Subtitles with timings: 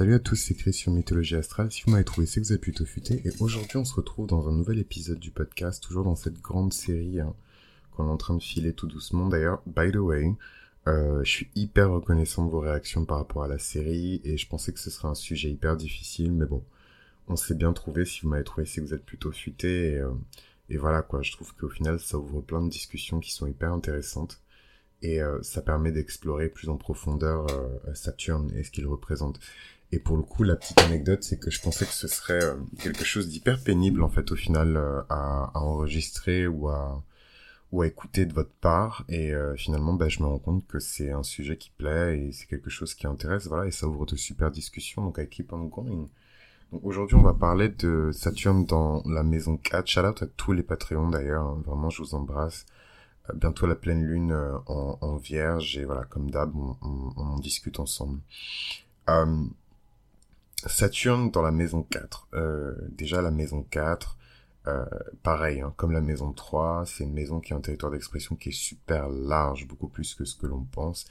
[0.00, 1.70] salut à tous, c'est Chris sur Mythologie Astrale.
[1.70, 3.20] Si vous m'avez trouvé, c'est que vous êtes plutôt futé.
[3.26, 6.72] Et aujourd'hui, on se retrouve dans un nouvel épisode du podcast, toujours dans cette grande
[6.72, 7.34] série hein,
[7.90, 9.28] qu'on est en train de filer tout doucement.
[9.28, 10.34] D'ailleurs, by the way,
[10.88, 14.48] euh, je suis hyper reconnaissant de vos réactions par rapport à la série et je
[14.48, 16.64] pensais que ce serait un sujet hyper difficile, mais bon,
[17.28, 18.06] on s'est bien trouvé.
[18.06, 19.92] Si vous m'avez trouvé, c'est que vous êtes plutôt futé.
[19.92, 23.46] Et, euh, voilà quoi, je trouve qu'au final, ça ouvre plein de discussions qui sont
[23.46, 24.40] hyper intéressantes
[25.02, 27.46] et euh, ça permet d'explorer plus en profondeur
[27.92, 29.40] Saturne et ce qu'il représente.
[29.92, 32.54] Et pour le coup, la petite anecdote, c'est que je pensais que ce serait euh,
[32.80, 34.76] quelque chose d'hyper pénible en fait au final
[35.08, 37.02] à, à, enregistrer ou à
[37.72, 39.04] ou à écouter de votre part.
[39.08, 42.46] Et finalement, bah, je me rends compte que c'est un sujet qui plaît et c'est
[42.46, 43.46] quelque chose qui intéresse.
[43.46, 45.04] Voilà, et ça ouvre de super discussions.
[45.04, 46.08] Donc, I keep on going.
[46.72, 49.86] Donc aujourd'hui, on va parler de Saturne dans la maison 4.
[49.86, 51.44] Shout out à tous les Patreons d'ailleurs.
[51.44, 51.62] Hein.
[51.66, 52.66] Vraiment, je vous embrasse
[53.34, 58.20] bientôt la pleine lune euh, en, vierge et voilà comme d'hab on, en discute ensemble.
[59.08, 59.44] Euh,
[60.68, 62.28] Saturne dans la maison 4.
[62.34, 64.16] Euh, déjà la maison 4,
[65.22, 68.50] pareil, hein, comme la maison 3, c'est une maison qui a un territoire d'expression qui
[68.50, 71.06] est super large, beaucoup plus que ce que l'on pense.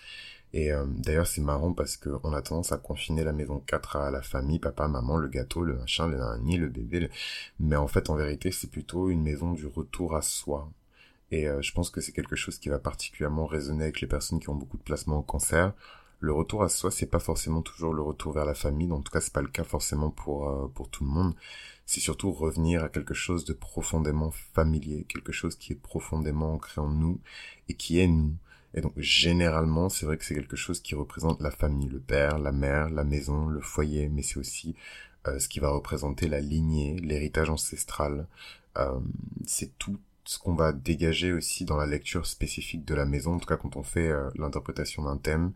[0.54, 4.12] Et d'ailleurs c'est marrant parce que on a tendance à confiner la maison 4 à
[4.12, 7.10] la famille, papa, maman, le gâteau, le machin, le nani, le bébé.
[7.60, 10.70] Mais en fait en vérité c'est plutôt une maison du retour à soi.
[11.32, 14.40] Et euh, je pense que c'est quelque chose qui va particulièrement résonner avec les personnes
[14.40, 15.73] qui ont beaucoup de placements au cancer.
[16.22, 18.92] Le retour à soi, c'est pas forcément toujours le retour vers la famille.
[18.92, 21.34] En tout cas, c'est pas le cas forcément pour euh, pour tout le monde.
[21.86, 26.81] C'est surtout revenir à quelque chose de profondément familier, quelque chose qui est profondément ancré
[26.81, 27.22] en nous
[27.70, 28.36] et qui est nous.
[28.73, 32.38] Et donc généralement, c'est vrai que c'est quelque chose qui représente la famille, le père,
[32.38, 34.76] la mère, la maison, le foyer, mais c'est aussi
[35.28, 38.28] euh, ce qui va représenter la lignée, l'héritage ancestral.
[38.78, 39.00] Euh,
[39.48, 43.39] c'est tout ce qu'on va dégager aussi dans la lecture spécifique de la maison, en
[43.39, 45.54] tout cas quand on fait l'interprétation d'un thème,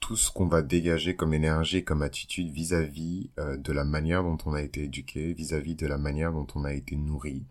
[0.00, 4.38] tout ce qu'on va dégager comme énergie, comme attitude vis-à-vis euh, de la manière dont
[4.46, 7.42] on a été éduqué, vis-à-vis de la manière dont on a été nourri,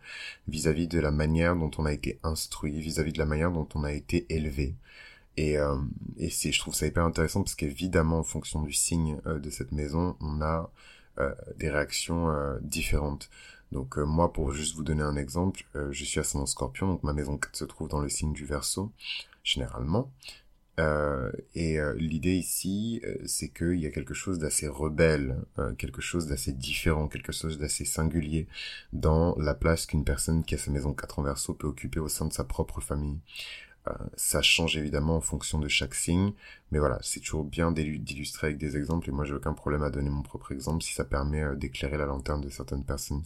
[0.47, 3.83] vis-à-vis de la manière dont on a été instruit, vis-à-vis de la manière dont on
[3.83, 4.75] a été élevé.
[5.37, 5.57] Et,
[6.17, 9.73] et c'est, je trouve ça hyper intéressant parce qu'évidemment, en fonction du signe de cette
[9.73, 10.71] maison, on a
[11.57, 13.29] des réactions différentes.
[13.71, 17.03] Donc euh, moi, pour juste vous donner un exemple, euh, je suis ascendant scorpion, donc
[17.03, 18.91] ma maison 4 se trouve dans le signe du verso,
[19.43, 20.11] généralement.
[20.79, 25.37] Euh, et l'idée ici, c'est qu'il y a quelque chose d'assez rebelle,
[25.77, 28.47] quelque chose d'assez différent, quelque chose d'assez singulier
[28.93, 32.09] dans la place qu'une personne qui a sa maison 4 en verso peut occuper au
[32.09, 33.19] sein de sa propre famille.
[33.87, 36.33] Euh, ça change évidemment en fonction de chaque signe,
[36.71, 39.89] mais voilà, c'est toujours bien d'illustrer avec des exemples, et moi j'ai aucun problème à
[39.89, 43.23] donner mon propre exemple si ça permet euh, d'éclairer la lanterne de certaines personnes.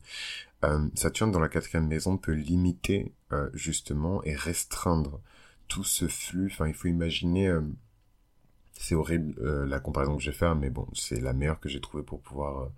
[0.65, 3.13] Euh, Saturne dans la quatrième maison peut limiter
[3.53, 5.21] justement et restreindre
[5.69, 7.49] tout ce flux, enfin il faut imaginer...
[8.73, 9.33] c'est horrible
[9.65, 12.19] la comparaison que je vais faire, mais bon, c'est la meilleure que j'ai trouvée pour
[12.21, 12.69] pouvoir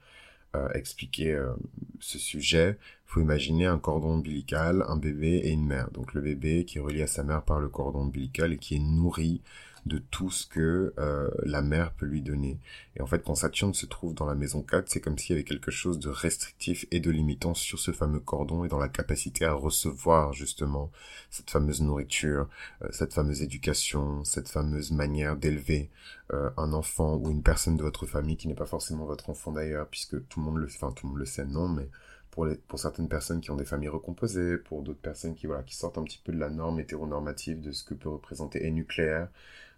[0.73, 1.53] expliquer euh,
[1.99, 5.89] ce sujet, faut imaginer un cordon ombilical, un bébé et une mère.
[5.91, 8.75] Donc le bébé qui est relié à sa mère par le cordon ombilical et qui
[8.75, 9.41] est nourri
[9.85, 12.59] de tout ce que euh, la mère peut lui donner.
[12.95, 15.39] Et en fait, quand Saturne se trouve dans la maison 4, c'est comme s'il y
[15.39, 18.89] avait quelque chose de restrictif et de limitant sur ce fameux cordon et dans la
[18.89, 20.91] capacité à recevoir justement
[21.29, 22.47] cette fameuse nourriture,
[22.83, 25.89] euh, cette fameuse éducation, cette fameuse manière d'élever
[26.33, 29.51] euh, un enfant ou une personne de votre famille qui n'est pas forcément votre enfant
[29.51, 31.89] d'ailleurs, puisque tout le monde le, enfin tout le sait, non, mais
[32.31, 35.75] pour, les, pour certaines personnes qui ont des familles recomposées, pour d'autres personnes qui, qui
[35.75, 39.27] sortent un petit peu de la norme hétéronormative de ce que peut représenter et nucléaire,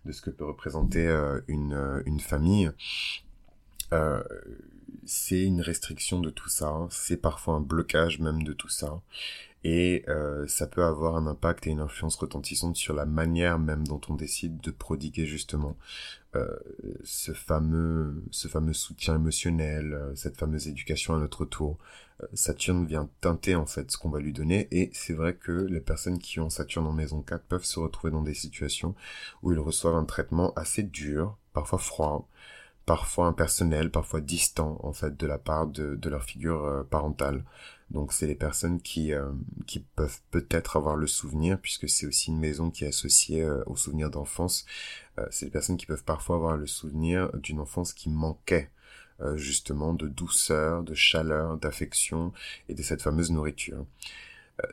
[0.06, 2.72] de ce que peut représenter euh, une, euh, une famille.
[3.94, 4.24] Euh,
[5.06, 6.88] c'est une restriction de tout ça, hein.
[6.92, 9.02] c'est parfois un blocage même de tout ça,
[9.64, 13.88] et euh, ça peut avoir un impact et une influence retentissante sur la manière même
[13.88, 15.78] dont on décide de prodiguer justement
[16.36, 16.48] euh,
[17.04, 21.78] ce fameux ce fameux soutien émotionnel, euh, cette fameuse éducation à notre tour.
[22.34, 25.82] Saturne vient teinter en fait ce qu'on va lui donner et c'est vrai que les
[25.82, 28.96] personnes qui ont Saturne en maison 4 peuvent se retrouver dans des situations
[29.42, 32.30] où ils reçoivent un traitement assez dur, parfois froid,
[32.86, 37.44] parfois impersonnel, parfois distant en fait de la part de, de leur figure parentale.
[37.94, 39.32] Donc c'est les personnes qui euh,
[39.68, 43.64] qui peuvent peut-être avoir le souvenir puisque c'est aussi une maison qui est associée euh,
[43.68, 44.66] au souvenir d'enfance.
[45.20, 48.70] Euh, c'est les personnes qui peuvent parfois avoir le souvenir d'une enfance qui manquait
[49.36, 52.34] justement de douceur, de chaleur, d'affection
[52.68, 53.86] et de cette fameuse nourriture.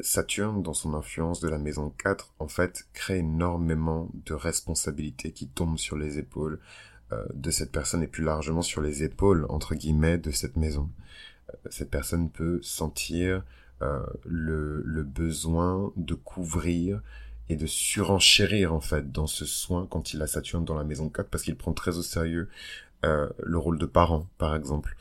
[0.00, 5.46] Saturne, dans son influence de la maison 4, en fait, crée énormément de responsabilités qui
[5.46, 6.58] tombent sur les épaules
[7.34, 10.88] de cette personne et plus largement sur les épaules, entre guillemets, de cette maison
[11.68, 13.42] cette personne peut sentir
[13.82, 17.00] euh, le, le, besoin de couvrir
[17.48, 21.08] et de surenchérir en fait dans ce soin quand il a Saturne dans la maison
[21.08, 22.48] 4 parce qu'il prend très au sérieux
[23.02, 24.94] le rôle de parent, par exemple.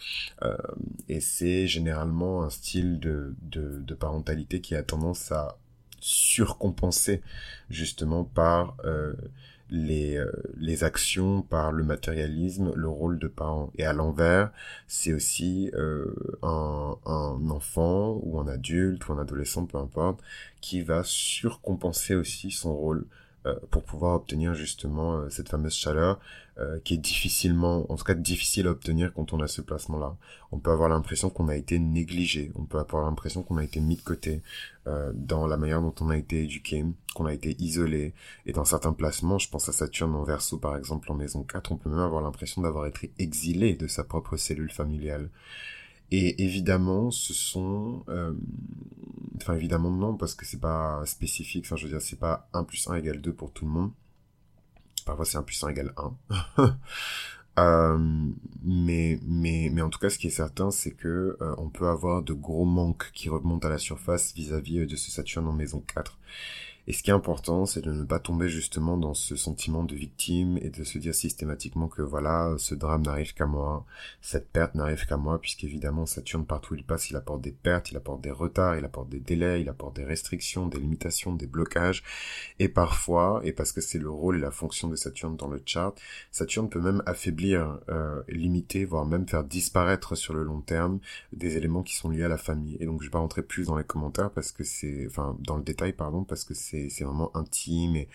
[1.09, 5.57] et c'est généralement un style de, de, de parentalité qui a tendance à
[5.99, 7.21] surcompensé
[7.69, 9.13] justement par euh,
[9.71, 13.71] les, euh, les actions, par le matérialisme, le rôle de parent.
[13.77, 14.51] Et à l'envers,
[14.87, 16.13] c'est aussi euh,
[16.43, 20.21] un, un enfant ou un adulte ou un adolescent, peu importe,
[20.61, 23.05] qui va surcompenser aussi son rôle
[23.71, 26.19] pour pouvoir obtenir justement euh, cette fameuse chaleur
[26.57, 30.17] euh, qui est difficilement, en tout cas difficile à obtenir quand on a ce placement-là.
[30.51, 33.79] On peut avoir l'impression qu'on a été négligé, on peut avoir l'impression qu'on a été
[33.79, 34.41] mis de côté
[35.13, 36.83] dans la manière dont on a été éduqué,
[37.13, 38.15] qu'on a été isolé.
[38.47, 41.71] Et dans certains placements, je pense à Saturne en verso par exemple en maison 4,
[41.71, 45.29] on peut même avoir l'impression d'avoir été exilé de sa propre cellule familiale.
[46.11, 48.33] Et évidemment, ce sont, euh,
[49.37, 51.65] enfin évidemment non, parce que c'est pas spécifique.
[51.65, 53.91] Enfin, je veux dire, c'est pas 1 plus 1 égale 2 pour tout le monde.
[55.05, 56.17] Parfois, c'est 1 plus 1 égale 1.
[57.59, 57.97] euh,
[58.63, 61.87] mais, mais, mais en tout cas, ce qui est certain, c'est que euh, on peut
[61.87, 65.53] avoir de gros manques qui remontent à la surface vis-à-vis -vis de ce Saturne en
[65.53, 66.17] maison 4.
[66.89, 69.93] Et ce qui est important, c'est de ne pas tomber justement dans ce sentiment de
[69.93, 73.85] victime et de se dire systématiquement que voilà, ce drame n'arrive qu'à moi,
[74.21, 77.91] cette perte n'arrive qu'à moi, puisqu'évidemment Saturne partout où il passe, il apporte des pertes,
[77.91, 81.45] il apporte des retards, il apporte des délais, il apporte des restrictions, des limitations, des
[81.45, 82.03] blocages.
[82.57, 85.61] Et parfois, et parce que c'est le rôle et la fonction de Saturne dans le
[85.63, 85.93] chart,
[86.31, 90.97] Saturne peut même affaiblir, euh, limiter, voire même faire disparaître sur le long terme
[91.33, 92.77] des éléments qui sont liés à la famille.
[92.79, 95.57] Et donc je vais pas rentrer plus dans les commentaires parce que c'est, enfin dans
[95.57, 98.07] le détail pardon, parce que c'est c'est vraiment intime et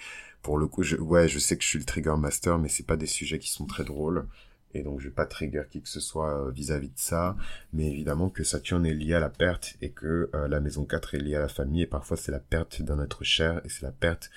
[0.42, 2.86] pour le coup je ouais je sais que je suis le trigger master mais c'est
[2.86, 4.26] pas des sujets qui sont très drôles.
[4.74, 7.36] Et donc je vais pas trigger qui que ce soit euh, vis-à-vis de ça,
[7.72, 11.14] mais évidemment que Saturne est lié à la perte et que euh, la maison 4
[11.14, 13.82] est liée à la famille et parfois c'est la perte d'un être cher et c'est
[13.82, 14.30] la perte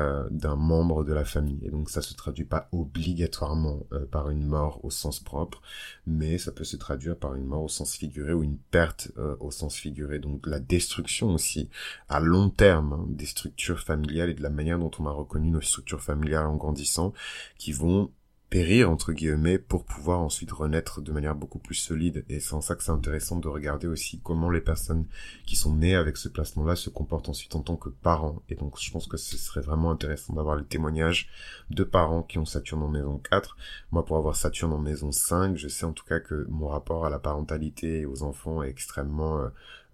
[0.00, 1.60] euh, d'un membre de la famille.
[1.62, 3.80] Et donc ça se traduit pas obligatoirement
[4.10, 5.60] par une mort au sens propre,
[6.06, 9.50] mais ça peut se traduire par une mort au sens figuré ou une perte au
[9.50, 10.18] sens figuré.
[10.18, 11.68] Donc la destruction aussi
[12.08, 15.50] à long terme hein, des structures familiales et de la manière dont on a reconnu
[15.50, 17.12] nos structures familiales en grandissant
[17.58, 18.10] qui vont
[18.50, 22.24] périr entre guillemets pour pouvoir ensuite renaître de manière beaucoup plus solide.
[22.28, 25.06] Et c'est en ça que c'est intéressant de regarder aussi comment les personnes
[25.46, 28.42] qui sont nées avec ce placement là se comportent ensuite en tant que parents.
[28.48, 31.28] Et donc je pense que ce serait vraiment intéressant d'avoir les témoignages
[31.70, 33.56] de parents qui ont Saturne en maison 4
[33.92, 37.06] moi pour avoir Saturne en maison 5 je sais en tout cas que mon rapport
[37.06, 39.48] à la parentalité et aux enfants est extrêmement euh,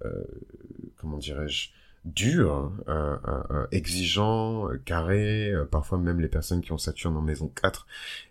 [0.04, 0.24] euh,
[0.96, 1.70] comment dirais-je
[2.06, 7.48] dur, euh, euh, euh, exigeant, carré, parfois même les personnes qui ont Saturne en maison
[7.48, 7.86] 4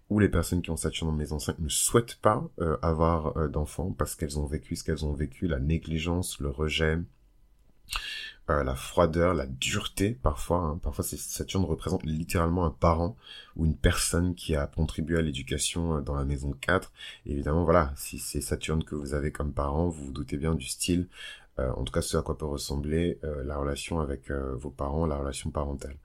[0.10, 2.48] ou les personnes qui ont Saturne en maison 5 ne souhaitent pas
[2.82, 7.00] avoir d'enfants parce qu'elles ont vécu ce qu'elles ont vécu, la négligence, le rejet,
[8.48, 10.60] la froideur, la dureté parfois.
[10.60, 10.80] Hein.
[10.82, 13.18] Parfois, Saturne représente littéralement un parent
[13.56, 16.94] ou une personne qui a contribué à l'éducation dans la maison 4.
[17.26, 20.68] évidemment, voilà, si c'est Saturne que vous avez comme parent, vous vous doutez bien du
[20.68, 21.08] style
[21.60, 24.70] euh, en tout cas ce à quoi peut ressembler euh, la relation avec euh, vos
[24.70, 25.96] parents, la relation parentale.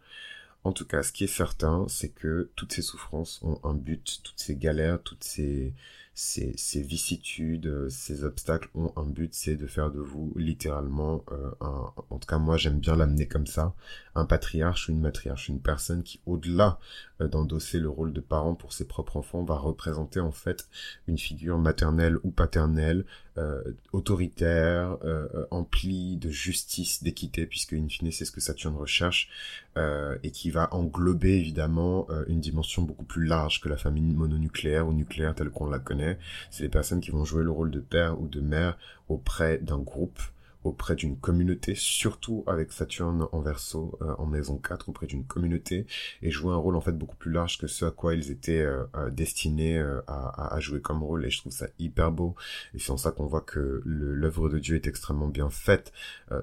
[0.63, 4.21] En tout cas, ce qui est certain, c'est que toutes ces souffrances ont un but,
[4.23, 5.73] toutes ces galères, toutes ces,
[6.13, 11.25] ces, ces vicissitudes, ces obstacles ont un but, c'est de faire de vous littéralement
[11.63, 13.75] un, en tout cas moi j'aime bien l'amener comme ça,
[14.15, 16.79] un patriarche ou une matriarche, une personne qui au-delà
[17.21, 20.69] d'endosser le rôle de parent pour ses propres enfants va représenter en fait
[21.07, 23.07] une figure maternelle ou paternelle
[23.39, 28.77] euh, autoritaire, euh, euh, empli de justice, d'équité, puisque in fine c'est ce que Saturne
[28.77, 29.29] recherche,
[29.77, 34.89] euh, et qui va englober évidemment une dimension beaucoup plus large que la famille mononucléaire
[34.89, 36.19] ou nucléaire telle qu'on la connaît.
[36.51, 39.79] C'est les personnes qui vont jouer le rôle de père ou de mère auprès d'un
[39.79, 40.21] groupe
[40.65, 45.87] auprès d'une communauté, surtout avec Saturne en verso euh, en maison 4, auprès d'une communauté,
[46.23, 48.61] et jouer un rôle en fait beaucoup plus large que ce à quoi ils étaient
[48.61, 52.35] euh, euh, destinés à, à, jouer comme rôle, et je trouve ça hyper beau,
[52.75, 55.93] et c'est en ça qu'on voit que l'œuvre de Dieu est extrêmement bien faite,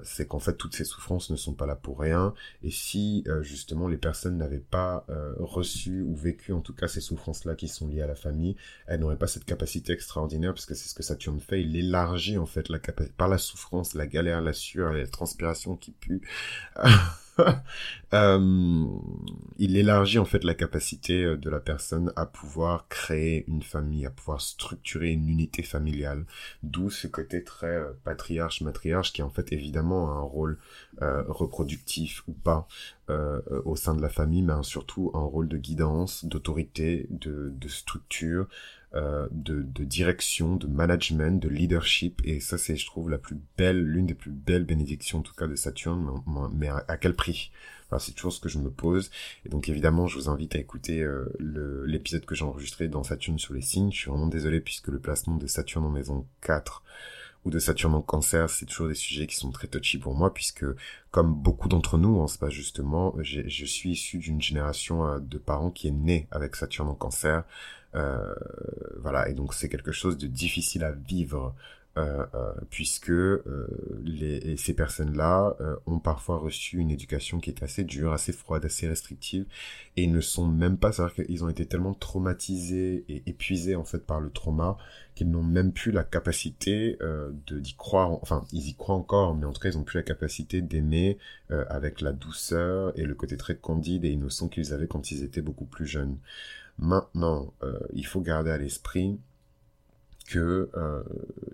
[0.02, 3.88] c'est qu'en fait toutes ces souffrances ne sont pas là pour rien, et si justement
[3.88, 5.06] les personnes n'avaient pas
[5.38, 8.56] reçu ou vécu en tout cas ces souffrances-là qui sont liées à la famille,
[8.86, 12.38] elles n'auraient pas cette capacité extraordinaire, parce que c'est ce que Saturne fait, il élargit
[12.38, 16.22] en fait la capacité, par la souffrance, la galère, la sueur, la transpiration qui pue.
[18.14, 18.86] euh,
[19.58, 24.06] il élargit en fait la capacité euh, de la personne à pouvoir créer une famille,
[24.06, 26.24] à pouvoir structurer une unité familiale.
[26.62, 30.58] D'où ce côté très euh, patriarche, matriarche qui en fait évidemment a un rôle
[31.00, 32.66] reproductif ou pas
[33.64, 38.48] au sein de la famille, mais surtout un rôle de guidance, d'autorité, de structure,
[38.94, 42.22] euh, de, de, direction, de management, de leadership.
[42.24, 45.34] Et ça, c'est, je trouve, la plus belle, l'une des plus belles bénédictions, en tout
[45.34, 46.22] cas, de Saturne.
[46.54, 47.50] Mais, à, quel prix?
[47.86, 49.10] Enfin, C'est toujours ce que je me pose.
[49.44, 51.26] Et donc, évidemment, je vous invite à écouter euh,
[51.86, 53.92] l'épisode que j'ai enregistré dans Saturne sur les signes.
[53.92, 56.82] Je suis vraiment désolé puisque le placement de Saturne en maison 4
[57.44, 60.34] ou de Saturne en cancer, c'est toujours des sujets qui sont très touchy pour moi,
[60.34, 60.64] puisque
[61.10, 65.38] comme beaucoup d'entre nous, hein, c'est pas justement, je suis issu d'une génération euh, de
[65.38, 67.44] parents qui est née avec Saturne en cancer,
[67.92, 71.54] voilà, et donc c'est quelque chose de difficile à vivre
[71.98, 73.66] euh, euh, puisque euh,
[74.04, 78.86] les, ces personnes-là ont parfois reçu une éducation qui est assez dure, assez froide, assez
[78.86, 79.46] restrictive,
[79.96, 84.06] et ne sont même pas, c'est-à-dire qu'ils ont été tellement traumatisés et épuisés en fait
[84.06, 84.76] par le trauma
[85.16, 89.46] qu'ils n'ont même plus la capacité de d'y croire, enfin ils y croient encore, mais
[89.46, 91.18] en tout cas ils n'ont plus la capacité d'aimer
[91.50, 95.42] avec la douceur et le côté très candide et innocent qu'ils avaient quand ils étaient
[95.42, 96.16] beaucoup plus jeunes.
[96.78, 97.52] Maintenant,
[97.92, 99.18] il faut garder à l'esprit
[100.28, 101.02] que euh,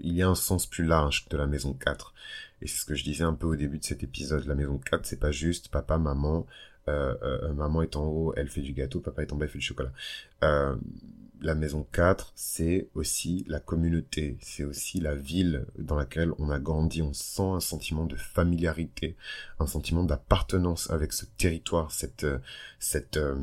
[0.01, 2.13] il y a un sens plus large de la maison 4.
[2.61, 4.45] Et c'est ce que je disais un peu au début de cet épisode.
[4.47, 6.47] La maison 4, c'est pas juste papa, maman,
[6.89, 9.49] euh, euh, maman est en haut, elle fait du gâteau, papa est en bas, il
[9.49, 9.93] fait du chocolat.
[11.45, 16.51] Euh, la maison 4, c'est aussi la communauté, c'est aussi la ville dans laquelle on
[16.51, 17.03] a grandi.
[17.03, 19.17] On sent un sentiment de familiarité,
[19.61, 22.27] un sentiment d'appartenance avec ce territoire, cette
[22.79, 23.37] cette euh,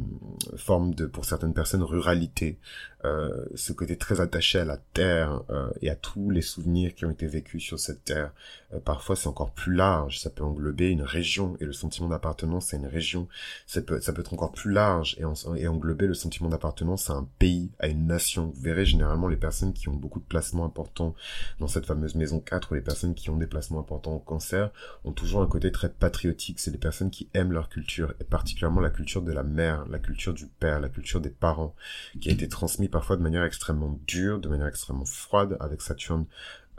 [0.55, 2.59] forme de, pour certaines personnes, ruralité,
[3.05, 7.05] euh, ce côté très attaché à la terre euh, et à tous les souvenirs qui
[7.05, 8.31] ont été vécus sur cette terre.
[8.85, 10.19] parfois, c'est encore plus large.
[10.19, 13.27] Ça peut englober une région et le sentiment d'appartenance à une région.
[13.67, 15.23] Ça peut, ça peut être encore plus large et,
[15.57, 18.51] et englober le sentiment d'appartenance à un pays, à une nation.
[18.53, 21.15] Vous verrez généralement les personnes qui ont beaucoup de placements importants
[21.59, 24.71] dans cette fameuse maison 4 ou les personnes qui ont des placements importants au cancer
[25.05, 26.59] ont toujours un côté très patriotique.
[26.59, 29.99] C'est des personnes qui aiment leur culture et particulièrement la culture de la mère, la
[29.99, 31.75] culture du père, la culture des parents,
[32.19, 36.25] qui a été transmis parfois de manière extrêmement dure, de manière extrêmement froide avec Saturne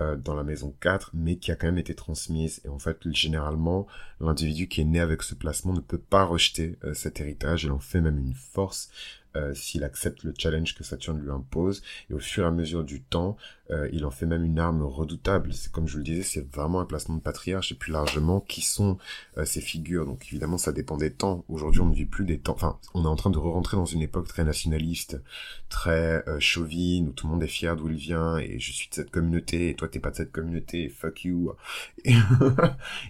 [0.00, 2.60] euh, dans la maison 4, mais qui a quand même été transmise.
[2.64, 3.86] Et en fait, généralement,
[4.20, 7.72] l'individu qui est né avec ce placement ne peut pas rejeter euh, cet héritage, il
[7.72, 8.90] en fait même une force
[9.34, 11.82] euh, s'il accepte le challenge que Saturne lui impose.
[12.10, 13.38] Et au fur et à mesure du temps,
[13.70, 15.54] euh, il en fait même une arme redoutable.
[15.54, 18.40] C'est comme je vous le disais, c'est vraiment un placement de patriarche et plus largement
[18.40, 18.98] qui sont
[19.38, 20.04] euh, ces figures.
[20.04, 21.46] Donc évidemment, ça dépend des temps.
[21.48, 22.52] Aujourd'hui, on ne vit plus des temps.
[22.52, 25.22] Enfin, on est en train de re-rentrer dans une époque très nationaliste,
[25.70, 28.94] très chauvine, où tout le monde est fier d'où il vient et je suis de
[28.94, 30.88] cette communauté et toi t'es pas de cette communauté.
[30.88, 31.52] Fuck you.
[32.04, 32.14] Et,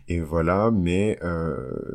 [0.09, 0.71] et voilà.
[0.71, 1.19] Mais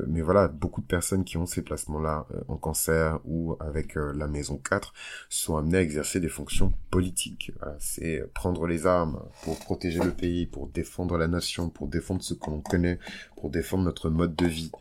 [0.08, 4.58] mais voilà, beaucoup de personnes qui ont ces placements-là en cancer ou avec la maison
[4.58, 4.94] 4
[5.30, 7.52] sont amenés à exercer des fonctions politiques.
[7.80, 12.34] c'est prendre les armes pour protéger le pays, pour défendre la nation, pour défendre ce
[12.34, 13.00] qu'on connaît,
[13.36, 14.72] pour défendre notre mode de vie.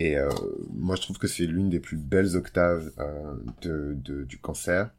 [0.00, 0.30] Et euh,
[0.72, 4.90] moi, je trouve que c'est l'une des plus belles octaves euh, de, du cancer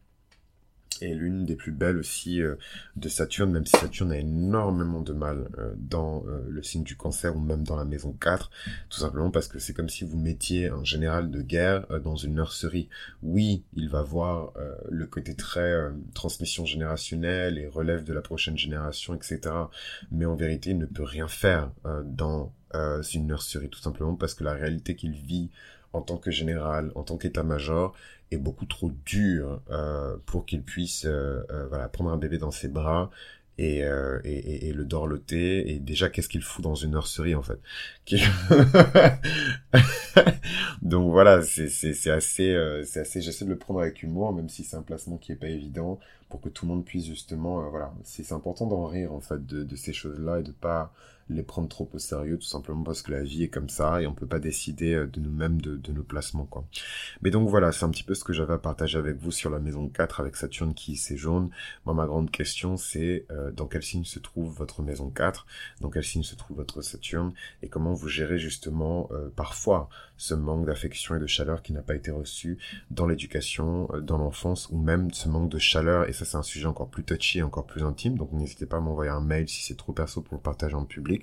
[1.02, 2.56] et l'une des plus belles aussi euh,
[2.96, 6.96] de Saturne, même si Saturne a énormément de mal euh, dans euh, le signe du
[6.96, 8.50] cancer ou même dans la maison 4,
[8.90, 12.36] tout simplement parce que c'est comme si vous mettiez un général de guerre dans une
[12.36, 12.90] nurserie.
[13.24, 14.54] Oui, il va voir
[14.90, 15.74] le côté très
[16.14, 19.40] transmission générationnelle et relève de la prochaine génération, etc.
[20.12, 21.72] Mais en vérité, il ne peut rien faire
[22.06, 22.54] dans
[23.14, 25.50] une nurserie, tout simplement parce que la réalité qu'il vit
[25.96, 27.96] en tant que général, en tant qu'état-major,
[28.32, 32.51] est beaucoup trop dur euh, pour qu'il puisse euh, euh, voilà prendre un bébé dans
[32.51, 33.10] ses bras
[33.58, 33.84] et,
[34.25, 35.72] et, et, le dorloter.
[35.72, 37.58] Et déjà qu'est-ce qu'il fout dans une nurserie en fait?
[40.82, 42.53] Donc voilà c'est c'est assez
[42.84, 45.38] c'est assez j'essaie de le prendre avec humour même si c'est un placement qui est
[45.38, 47.94] pas évident pour que tout le monde puisse justement voilà.
[48.03, 50.94] C'est important d'en rire en fait de, de ces choses là et de pas
[51.29, 54.08] les prendre trop au sérieux, tout simplement parce que la vie est comme ça et
[54.08, 56.65] on peut pas décider euh, de nous-mêmes de, nos placements, quoi.
[57.22, 59.50] Mais donc voilà, c'est un petit peu ce que j'avais à partager avec vous sur
[59.50, 61.50] la maison 4 avec Saturne qui séjourne.
[61.86, 65.48] Moi, ma grande question, c'est euh, dans quel signe se trouve votre maison 4,
[65.82, 67.34] dans quel signe se trouve votre Saturne?
[67.63, 71.82] Et comment vous gérez justement euh, parfois ce manque d'affection et de chaleur qui n'a
[71.82, 72.58] pas été reçu
[72.91, 76.08] dans l'éducation, dans l'enfance ou même ce manque de chaleur?
[76.08, 78.17] Et ça c'est un sujet encore plus touchy, encore plus intime.
[78.17, 80.86] Donc n'hésitez pas à m'envoyer un mail si c'est trop perso pour le partager en
[80.86, 81.14] public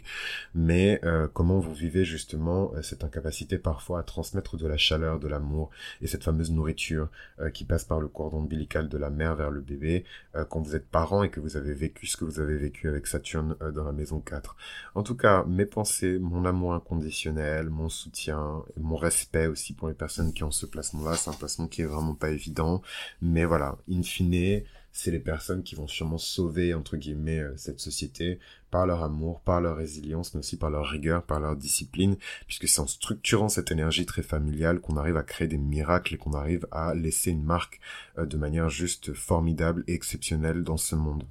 [0.55, 5.19] mais euh, comment vous vivez justement euh, cette incapacité parfois à transmettre de la chaleur,
[5.19, 5.71] de l'amour
[6.01, 7.09] et cette fameuse nourriture
[7.41, 10.05] euh, qui passe par le cordon ombilical de la mère vers le bébé
[10.49, 13.07] quand vous êtes parent et que vous avez vécu ce que vous avez vécu avec
[13.07, 14.57] Saturne dans la maison 4.
[14.95, 19.95] En tout cas, mes pensées, mon amour inconditionnel, mon soutien, mon respect aussi pour les
[19.95, 22.83] personnes qui ont ce placement-là, c'est un placement qui est vraiment pas évident,
[23.21, 27.81] mais voilà, in fine, c'est les personnes qui vont sûrement sauver, entre guillemets, euh, cette
[27.81, 28.39] société
[28.71, 32.69] par leur amour, par leur résilience, mais aussi par leur rigueur, par leur discipline, puisque
[32.69, 36.35] c'est en structurant cette énergie très familiale qu'on arrive à créer des miracles et qu'on
[36.35, 37.81] arrive à laisser une marque
[38.19, 41.25] euh, de manière juste formidable et exceptionnelle dans ce monde.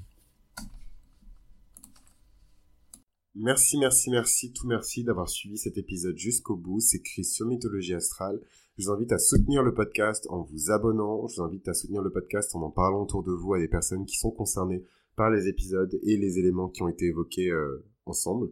[3.35, 6.81] Merci, merci, merci, tout merci d'avoir suivi cet épisode jusqu'au bout.
[6.81, 8.41] C'est écrit sur Mythologie Astrale.
[8.81, 11.27] Je vous invite à soutenir le podcast en vous abonnant.
[11.27, 13.67] Je vous invite à soutenir le podcast en en parlant autour de vous à des
[13.67, 14.83] personnes qui sont concernées
[15.15, 18.49] par les épisodes et les éléments qui ont été évoqués euh, ensemble.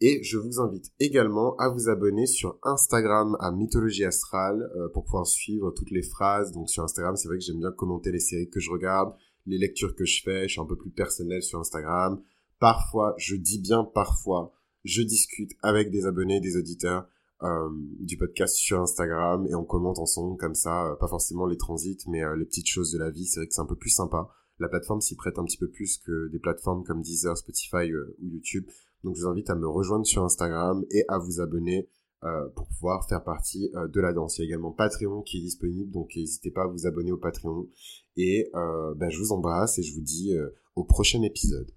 [0.00, 5.02] Et je vous invite également à vous abonner sur Instagram à Mythologie Astrale euh, pour
[5.02, 6.52] pouvoir suivre toutes les phrases.
[6.52, 9.12] Donc sur Instagram, c'est vrai que j'aime bien commenter les séries que je regarde,
[9.46, 10.46] les lectures que je fais.
[10.46, 12.22] Je suis un peu plus personnel sur Instagram.
[12.60, 14.52] Parfois, je dis bien parfois,
[14.84, 17.08] je discute avec des abonnés, des auditeurs
[17.42, 21.56] euh, du podcast sur Instagram et on commente ensemble comme ça, euh, pas forcément les
[21.56, 23.26] transits, mais euh, les petites choses de la vie.
[23.26, 24.28] C'est vrai que c'est un peu plus sympa.
[24.60, 28.26] La plateforme s'y prête un petit peu plus que des plateformes comme Deezer, Spotify ou
[28.28, 28.64] YouTube.
[29.02, 31.88] Donc je vous invite à me rejoindre sur Instagram et à vous abonner
[32.54, 34.38] pour pouvoir faire partie de la danse.
[34.38, 37.16] Il y a également Patreon qui est disponible, donc n'hésitez pas à vous abonner au
[37.16, 37.66] Patreon.
[38.16, 40.32] Et ben, je vous embrasse et je vous dis
[40.76, 41.72] au prochain épisode.